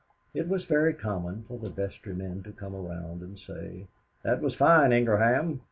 It 0.33 0.47
was 0.47 0.63
very 0.65 0.95
common 0.95 1.43
for 1.47 1.59
the 1.59 1.69
vestrymen 1.69 2.41
to 2.45 2.51
come 2.51 2.73
around 2.75 3.21
and 3.21 3.37
say, 3.37 3.85
"That 4.23 4.41
was 4.41 4.55
fine, 4.55 4.91
Ingraham. 4.91 5.59